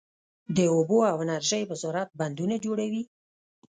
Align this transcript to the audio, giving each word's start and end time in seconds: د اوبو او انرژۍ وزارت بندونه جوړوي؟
د 0.55 0.57
اوبو 0.75 0.97
او 1.11 1.17
انرژۍ 1.23 1.63
وزارت 1.71 2.09
بندونه 2.19 2.55
جوړوي؟ 2.65 3.03